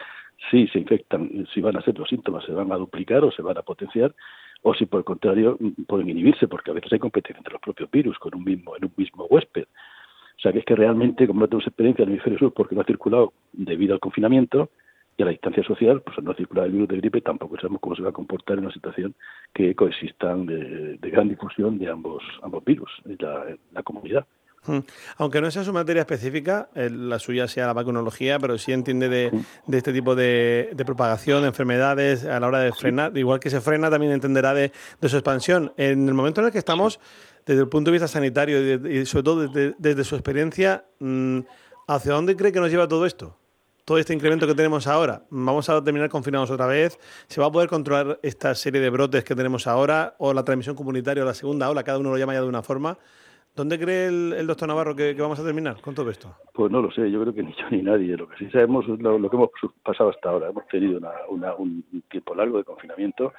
si 0.50 0.66
se 0.66 0.80
infectan, 0.80 1.46
si 1.54 1.60
van 1.60 1.76
a 1.76 1.82
ser 1.82 1.96
los 1.96 2.08
síntomas, 2.08 2.44
se 2.44 2.52
van 2.52 2.72
a 2.72 2.76
duplicar 2.76 3.22
o 3.22 3.30
se 3.30 3.42
van 3.42 3.56
a 3.56 3.62
potenciar, 3.62 4.12
o 4.62 4.74
si 4.74 4.86
por 4.86 4.98
el 4.98 5.04
contrario 5.04 5.58
pueden 5.86 6.10
inhibirse, 6.10 6.48
porque 6.48 6.70
a 6.70 6.74
veces 6.74 6.92
hay 6.92 6.98
competencia 6.98 7.38
entre 7.38 7.52
los 7.52 7.62
propios 7.62 7.90
virus 7.90 8.18
con 8.18 8.34
un 8.34 8.44
mismo, 8.44 8.76
en 8.76 8.84
un 8.84 8.92
mismo 8.96 9.24
huésped. 9.26 9.64
O 9.64 10.40
sea 10.40 10.52
que 10.52 10.60
es 10.60 10.64
que 10.64 10.76
realmente, 10.76 11.26
como 11.26 11.40
no 11.40 11.48
tenemos 11.48 11.66
experiencia 11.66 12.02
en 12.02 12.08
el 12.08 12.14
hemisferio 12.14 12.38
sur 12.38 12.52
porque 12.52 12.74
no 12.74 12.82
ha 12.82 12.84
circulado 12.84 13.32
debido 13.52 13.94
al 13.94 14.00
confinamiento 14.00 14.70
y 15.16 15.22
a 15.22 15.26
la 15.26 15.32
distancia 15.32 15.64
social, 15.64 16.00
pues 16.02 16.16
no 16.22 16.30
ha 16.30 16.34
circulado 16.34 16.66
el 16.66 16.72
virus 16.72 16.88
de 16.88 16.96
gripe, 16.98 17.20
tampoco 17.20 17.56
sabemos 17.56 17.80
cómo 17.80 17.96
se 17.96 18.02
va 18.02 18.10
a 18.10 18.12
comportar 18.12 18.58
en 18.58 18.64
una 18.64 18.72
situación 18.72 19.14
que 19.52 19.74
coexistan 19.74 20.46
de, 20.46 20.96
gran 21.10 21.28
difusión 21.28 21.76
de 21.78 21.88
ambos, 21.88 22.22
ambos 22.42 22.64
virus 22.64 22.90
en 23.04 23.18
la, 23.20 23.82
comunidad. 23.82 24.26
Hmm. 24.68 24.80
Aunque 25.16 25.40
no 25.40 25.50
sea 25.50 25.64
su 25.64 25.72
materia 25.72 26.00
específica, 26.00 26.68
la 26.74 27.18
suya 27.18 27.48
sea 27.48 27.66
la 27.66 27.72
vacunología, 27.72 28.38
pero 28.38 28.58
sí 28.58 28.72
entiende 28.72 29.08
de, 29.08 29.32
este 29.72 29.94
tipo 29.94 30.14
de, 30.14 30.74
propagación 30.84 31.40
de 31.40 31.48
enfermedades 31.48 32.26
a 32.26 32.38
la 32.38 32.46
hora 32.46 32.58
de 32.60 32.72
frenar, 32.72 33.16
igual 33.16 33.40
que 33.40 33.48
se 33.48 33.62
frena, 33.62 33.88
también 33.88 34.12
entenderá 34.12 34.52
de, 34.52 34.70
su 35.06 35.16
expansión. 35.16 35.72
En 35.78 36.06
el 36.06 36.12
momento 36.12 36.42
en 36.42 36.48
el 36.48 36.52
que 36.52 36.58
estamos, 36.58 37.00
desde 37.46 37.62
el 37.62 37.68
punto 37.68 37.90
de 37.90 37.92
vista 37.92 38.08
sanitario 38.08 38.60
y, 38.86 39.06
sobre 39.06 39.22
todo 39.22 39.48
desde, 39.48 40.04
su 40.04 40.14
experiencia, 40.16 40.84
mm, 40.98 41.40
¿hacia 41.86 42.12
dónde 42.12 42.36
cree 42.36 42.52
que 42.52 42.60
nos 42.60 42.70
lleva 42.70 42.86
todo 42.86 43.06
esto? 43.06 43.38
Todo 43.86 43.96
este 43.96 44.12
incremento 44.12 44.46
que 44.46 44.54
tenemos 44.54 44.86
ahora. 44.86 45.24
¿Vamos 45.30 45.66
a 45.70 45.82
terminar 45.82 46.10
confinados 46.10 46.50
otra 46.50 46.66
vez? 46.66 46.98
¿Se 47.26 47.40
va 47.40 47.46
a 47.46 47.50
poder 47.50 47.70
controlar 47.70 48.20
esta 48.22 48.54
serie 48.54 48.82
de 48.82 48.90
brotes 48.90 49.24
que 49.24 49.34
tenemos 49.34 49.66
ahora? 49.66 50.14
¿O 50.18 50.34
la 50.34 50.44
transmisión 50.44 50.76
comunitaria 50.76 51.22
o 51.22 51.26
la 51.26 51.32
segunda 51.32 51.70
ola? 51.70 51.82
Cada 51.82 51.96
uno 51.96 52.10
lo 52.10 52.18
llama 52.18 52.34
ya 52.34 52.42
de 52.42 52.48
una 52.48 52.62
forma. 52.62 52.98
¿Dónde 53.58 53.76
cree 53.76 54.06
el, 54.06 54.46
doctor 54.46 54.68
Navarro 54.68 54.94
que, 54.94 55.14
vamos 55.14 55.40
a 55.40 55.44
terminar 55.44 55.80
con 55.80 55.92
todo 55.92 56.10
esto? 56.10 56.32
Pues 56.54 56.70
no 56.70 56.80
lo 56.80 56.92
sé, 56.92 57.10
yo 57.10 57.20
creo 57.20 57.34
que 57.34 57.42
ni 57.42 57.52
yo 57.54 57.68
ni 57.72 57.82
nadie. 57.82 58.16
Lo 58.16 58.28
que 58.28 58.36
sí 58.36 58.48
sabemos 58.52 58.84
es 58.88 59.00
lo, 59.00 59.28
que 59.28 59.36
hemos 59.36 59.50
pasado 59.82 60.10
hasta 60.10 60.30
ahora. 60.30 60.50
Hemos 60.50 60.64
tenido 60.68 61.00
un 61.58 61.84
tiempo 62.08 62.36
largo 62.36 62.58
de 62.58 62.64
confinamiento 62.64 63.32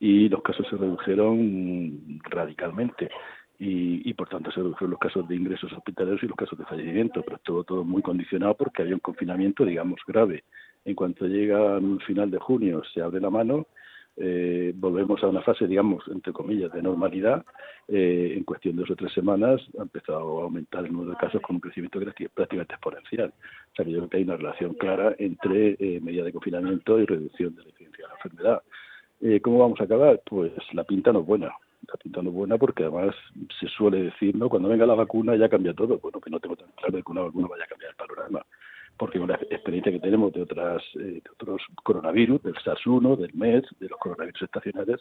y 0.00 0.30
los 0.30 0.40
casos 0.40 0.66
se 0.70 0.76
redujeron 0.76 2.20
radicalmente 2.24 3.10
y, 3.58 4.14
por 4.14 4.30
tanto 4.30 4.50
se 4.50 4.60
redujeron 4.60 4.92
los 4.92 5.00
casos 5.00 5.28
de 5.28 5.36
ingresos 5.36 5.70
hospitalarios 5.72 6.22
y 6.22 6.26
los 6.26 6.36
casos 6.36 6.58
de 6.58 6.64
fallecimiento, 6.64 7.22
pero 7.22 7.36
estuvo 7.36 7.64
todo 7.64 7.84
muy 7.84 8.00
condicionado 8.00 8.54
porque 8.54 8.80
había 8.80 8.94
un 8.94 9.00
confinamiento, 9.00 9.66
digamos, 9.66 10.00
grave. 10.06 10.44
En 10.86 10.94
cuanto 10.94 11.26
llega 11.26 11.76
al 11.76 12.00
final 12.06 12.30
de 12.30 12.38
junio, 12.38 12.82
se 12.94 13.02
abre 13.02 13.20
la 13.20 13.28
mano, 13.28 13.66
eh, 14.16 14.72
volvemos 14.74 15.22
a 15.22 15.28
una 15.28 15.42
fase, 15.42 15.66
digamos, 15.66 16.02
entre 16.08 16.32
comillas, 16.32 16.72
de 16.72 16.82
normalidad. 16.82 17.44
Eh, 17.88 18.34
en 18.36 18.44
cuestión 18.44 18.76
de 18.76 18.82
dos 18.82 18.90
o 18.90 18.96
tres 18.96 19.12
semanas 19.12 19.60
ha 19.78 19.82
empezado 19.82 20.40
a 20.40 20.44
aumentar 20.44 20.84
el 20.84 20.92
número 20.92 21.12
de 21.12 21.16
casos 21.18 21.40
con 21.42 21.56
un 21.56 21.60
crecimiento 21.60 22.00
prácticamente 22.34 22.74
exponencial. 22.74 23.32
O 23.72 23.74
sea 23.76 23.84
que 23.84 23.90
yo 23.92 23.98
creo 23.98 24.08
que 24.08 24.16
hay 24.16 24.22
una 24.24 24.36
relación 24.36 24.74
clara 24.74 25.14
entre 25.18 25.76
eh, 25.78 26.00
medida 26.00 26.24
de 26.24 26.32
confinamiento 26.32 26.98
y 26.98 27.06
reducción 27.06 27.54
de 27.54 27.62
la 27.62 27.68
incidencia 27.68 28.04
de 28.04 28.08
la 28.08 28.14
enfermedad. 28.14 28.62
Eh, 29.20 29.40
¿Cómo 29.40 29.58
vamos 29.58 29.80
a 29.80 29.84
acabar? 29.84 30.20
Pues 30.24 30.52
la 30.72 30.84
pinta 30.84 31.12
no 31.12 31.20
es 31.20 31.26
buena 31.26 31.52
está 31.82 31.96
pintando 31.98 32.32
buena 32.32 32.58
porque 32.58 32.82
además 32.82 33.14
se 33.60 33.68
suele 33.68 34.04
decir, 34.04 34.34
¿no? 34.34 34.48
Cuando 34.48 34.68
venga 34.68 34.86
la 34.86 34.94
vacuna 34.94 35.36
ya 35.36 35.48
cambia 35.48 35.72
todo. 35.72 35.98
Bueno, 35.98 36.20
que 36.20 36.30
no 36.30 36.40
tengo 36.40 36.56
tan 36.56 36.68
claro 36.76 37.02
que 37.02 37.12
una 37.12 37.22
vacuna 37.22 37.48
vaya 37.48 37.64
a 37.64 37.68
cambiar 37.68 37.90
el 37.90 37.96
panorama. 37.96 38.44
Porque 38.98 39.18
una 39.18 39.34
experiencia 39.34 39.92
que 39.92 40.00
tenemos 40.00 40.32
de 40.32 40.42
otras 40.42 40.82
eh, 40.94 41.20
de 41.22 41.30
otros 41.32 41.62
coronavirus, 41.82 42.42
del 42.42 42.54
SARS-1, 42.54 43.16
del 43.16 43.34
MERS, 43.34 43.68
de 43.78 43.88
los 43.88 43.98
coronavirus 43.98 44.42
estacionales, 44.42 45.00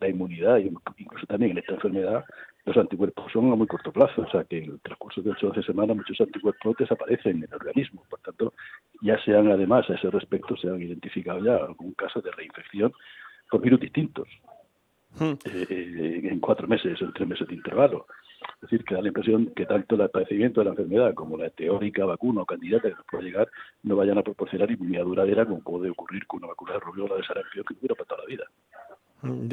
la 0.00 0.08
inmunidad 0.08 0.58
y 0.58 0.72
incluso 0.98 1.26
también 1.26 1.52
en 1.52 1.58
esta 1.58 1.74
enfermedad, 1.74 2.24
los 2.64 2.76
anticuerpos 2.76 3.30
son 3.32 3.52
a 3.52 3.54
muy 3.54 3.66
corto 3.66 3.92
plazo. 3.92 4.22
O 4.22 4.30
sea 4.30 4.44
que 4.44 4.58
en 4.58 4.72
el 4.72 4.80
transcurso 4.80 5.22
de 5.22 5.30
8 5.30 5.46
o 5.46 5.48
12 5.50 5.62
semanas 5.62 5.96
muchos 5.96 6.20
anticuerpos 6.20 6.76
desaparecen 6.78 7.36
en 7.36 7.44
el 7.44 7.54
organismo. 7.54 8.02
Por 8.08 8.20
tanto, 8.20 8.54
ya 9.02 9.22
se 9.24 9.36
han 9.36 9.50
además 9.50 9.88
a 9.90 9.94
ese 9.94 10.10
respecto, 10.10 10.56
se 10.56 10.68
han 10.68 10.80
identificado 10.80 11.44
ya 11.44 11.56
algún 11.56 11.92
caso 11.92 12.20
de 12.20 12.30
reinfección 12.32 12.92
con 13.48 13.60
virus 13.60 13.80
distintos. 13.80 14.28
Hmm. 15.18 15.34
Eh, 15.44 16.20
en 16.24 16.40
cuatro 16.40 16.66
meses 16.66 17.00
o 17.00 17.04
en 17.04 17.12
tres 17.12 17.28
meses 17.28 17.46
de 17.46 17.54
intervalo. 17.54 18.06
Es 18.64 18.70
decir, 18.70 18.84
que 18.86 18.94
da 18.94 19.02
la 19.02 19.08
impresión 19.08 19.52
que 19.54 19.66
tanto 19.66 19.94
el 19.94 20.08
padecimiento 20.08 20.60
de 20.60 20.64
la 20.64 20.70
enfermedad 20.70 21.12
como 21.12 21.36
la 21.36 21.50
teórica 21.50 22.06
vacuna 22.06 22.42
o 22.42 22.46
candidata 22.46 22.88
que 22.88 22.94
nos 22.94 23.04
pueda 23.04 23.22
llegar 23.22 23.48
no 23.82 23.94
vayan 23.94 24.16
a 24.16 24.22
proporcionar 24.22 24.70
inmunidad 24.70 25.04
duradera 25.04 25.44
como 25.44 25.60
puede 25.60 25.90
ocurrir 25.90 26.26
con 26.26 26.38
una 26.38 26.48
vacuna 26.48 26.72
de 26.72 26.80
rubiola 26.80 27.16
de 27.16 27.24
sarampión 27.24 27.64
que 27.66 27.74
dura 27.74 27.94
para 27.94 28.06
toda 28.06 28.22
la 28.22 28.26
vida. 28.26 28.44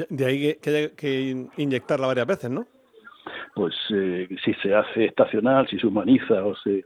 De, 0.08 0.24
ahí 0.24 0.54
que, 0.54 0.70
haya 0.70 0.96
que 0.96 1.46
inyectarla 1.58 2.06
varias 2.06 2.26
veces, 2.26 2.50
¿no? 2.50 2.66
Pues 3.54 3.74
eh, 3.94 4.28
si 4.42 4.54
se 4.54 4.74
hace 4.74 5.04
estacional, 5.04 5.68
si 5.68 5.78
se 5.78 5.86
humaniza 5.86 6.42
o 6.46 6.56
se, 6.56 6.82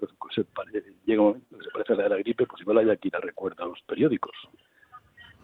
llega 1.04 1.22
un 1.22 1.28
momento 1.28 1.58
que 1.58 1.64
se 1.64 1.70
parece 1.70 1.92
a 1.92 1.96
la 1.96 2.02
de 2.02 2.08
la 2.08 2.16
gripe, 2.16 2.44
pues 2.46 2.60
igual 2.60 2.78
hay 2.78 2.96
que 2.98 3.08
la 3.10 3.20
recuerda 3.20 3.62
a 3.62 3.68
los 3.68 3.80
periódicos. 3.82 4.34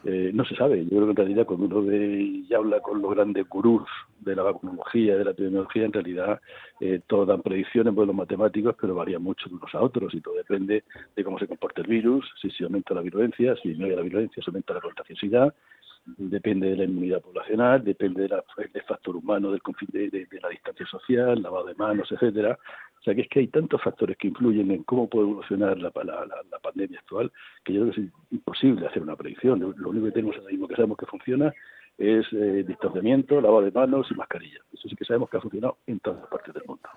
Eh, 0.05 0.31
no 0.35 0.45
se 0.45 0.57
sabe. 0.57 0.85
Yo 0.85 0.91
creo 0.91 1.05
que 1.05 1.11
en 1.11 1.17
realidad 1.17 1.47
cuando 1.47 1.67
uno 1.67 1.83
ve 1.83 2.45
y 2.49 2.55
habla 2.55 2.81
con 2.81 3.01
los 3.01 3.11
grandes 3.13 3.49
gurús 3.49 3.89
de 4.21 4.35
la 4.35 4.43
vacunología, 4.43 5.17
de 5.17 5.25
la 5.25 5.31
epidemiología, 5.31 5.85
en 5.85 5.93
realidad 5.93 6.41
eh, 6.81 7.01
todos 7.07 7.29
dan 7.29 7.43
predicciones, 7.43 7.95
los 7.95 8.15
matemáticos, 8.15 8.75
pero 8.81 8.95
varían 8.95 9.23
mucho 9.23 9.49
de 9.49 9.55
unos 9.55 9.73
a 9.75 9.81
otros 9.81 10.13
y 10.15 10.21
todo 10.21 10.35
depende 10.35 10.85
de 11.15 11.25
cómo 11.25 11.39
se 11.39 11.47
comporta 11.47 11.83
el 11.83 11.89
virus, 11.89 12.29
si 12.41 12.51
se 12.51 12.65
aumenta 12.65 12.95
la 12.95 13.03
virulencia, 13.03 13.55
si 13.63 13.75
no 13.75 13.87
hay 13.87 13.95
la 13.95 14.03
virulencia, 14.03 14.43
se 14.43 14.51
aumenta 14.51 14.75
la 14.75 14.81
contagiosidad, 14.81 15.55
depende 16.05 16.71
de 16.71 16.77
la 16.77 16.85
inmunidad 16.85 17.21
poblacional, 17.21 17.85
depende 17.85 18.23
del 18.23 18.83
factor 18.87 19.17
humano, 19.17 19.51
del 19.51 19.61
de, 19.89 20.11
de, 20.11 20.27
de, 20.27 20.41
la 20.41 20.49
distancia 20.49 20.87
social, 20.87 21.41
lavado 21.43 21.67
de 21.67 21.75
manos, 21.75 22.11
etcétera. 22.11 22.59
O 23.03 23.05
sea 23.05 23.15
que 23.15 23.23
es 23.23 23.29
que 23.29 23.41
hay 23.41 23.49
tantos 23.49 23.83
factores 23.83 24.17
que 24.17 24.29
influyen 24.29 24.71
en 24.71 24.85
cómo 24.85 25.09
puede 25.09 25.27
evolucionar 25.27 25.77
la, 25.79 25.91
la, 26.05 26.59
pandemia 26.61 27.01
actual 27.01 27.33
que 27.65 27.73
yo 27.73 27.83
creo 27.83 27.95
que 27.95 28.01
es 28.01 28.07
imposible 28.31 28.87
hacer 28.87 29.03
una 29.03 29.17
predicción. 29.17 29.59
Lo, 29.59 29.91
único 29.91 30.07
que 30.07 30.13
tenemos 30.13 30.37
ahora 30.37 30.51
mismo 30.51 30.69
que 30.69 30.77
sabemos 30.77 30.97
que 30.99 31.07
funciona 31.07 31.53
es 31.99 32.25
eh, 32.33 32.65
distanciamiento, 32.67 33.41
lavado 33.41 33.63
de 33.63 33.73
manos 33.73 34.07
y 34.11 34.15
mascarilla. 34.15 34.61
Eso 34.73 34.89
sí 34.89 34.95
que 34.95 35.05
sabemos 35.05 35.29
que 35.31 35.37
ha 35.37 35.41
funcionado 35.41 35.79
en 35.87 35.99
todas 35.99 36.27
partes 36.29 36.55
del 36.55 36.63
mundo. 36.65 36.89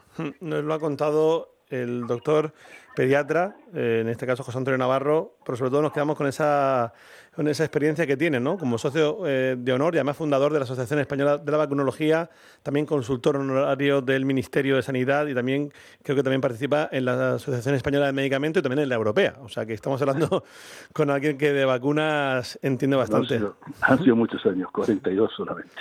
Nos 0.41 0.63
lo 0.63 0.73
ha 0.75 0.79
contado 0.79 1.54
el 1.69 2.07
doctor 2.07 2.53
pediatra, 2.95 3.55
eh, 3.73 3.99
en 4.01 4.07
este 4.07 4.25
caso 4.25 4.43
José 4.43 4.57
Antonio 4.57 4.77
Navarro, 4.77 5.35
pero 5.45 5.57
sobre 5.57 5.69
todo 5.69 5.81
nos 5.81 5.91
quedamos 5.91 6.15
con 6.15 6.27
esa, 6.27 6.93
con 7.35 7.47
esa 7.47 7.63
experiencia 7.63 8.07
que 8.07 8.15
tiene, 8.15 8.39
¿no? 8.39 8.57
Como 8.57 8.77
socio 8.77 9.27
eh, 9.27 9.55
de 9.57 9.73
honor 9.73 9.93
y 9.95 9.97
además 9.97 10.15
fundador 10.15 10.53
de 10.53 10.59
la 10.59 10.63
Asociación 10.63 10.99
Española 10.99 11.37
de 11.37 11.51
la 11.51 11.57
Vacunología, 11.57 12.29
también 12.63 12.85
consultor 12.85 13.35
honorario 13.35 14.01
del 14.01 14.25
Ministerio 14.25 14.77
de 14.77 14.81
Sanidad 14.81 15.27
y 15.27 15.35
también 15.35 15.71
creo 16.01 16.15
que 16.15 16.23
también 16.23 16.41
participa 16.41 16.87
en 16.91 17.05
la 17.05 17.35
Asociación 17.35 17.75
Española 17.75 18.07
de 18.07 18.13
Medicamentos 18.13 18.61
y 18.61 18.63
también 18.63 18.79
en 18.79 18.89
la 18.89 18.95
Europea. 18.95 19.35
O 19.41 19.49
sea 19.49 19.65
que 19.65 19.73
estamos 19.73 20.01
hablando 20.01 20.43
con 20.93 21.09
alguien 21.09 21.37
que 21.37 21.51
de 21.51 21.65
vacunas 21.65 22.57
entiende 22.61 22.95
bastante. 22.95 23.41
han, 23.81 23.99
sido, 23.99 24.15
muchos 24.15 24.43
años, 24.45 24.71
42 24.71 25.31
solamente. 25.35 25.73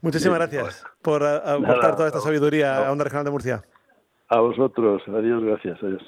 Muchísimas 0.00 0.38
gracias 0.38 0.84
por 1.00 1.24
aportar 1.24 1.96
toda 1.96 2.08
esta 2.08 2.20
sabiduría 2.20 2.86
a 2.86 2.92
Onda 2.92 3.04
Regional 3.04 3.24
de 3.24 3.30
Murcia. 3.30 3.62
A 4.32 4.40
vosotros. 4.40 5.02
Adiós, 5.08 5.44
gracias. 5.44 5.84
Adiós. 5.84 6.00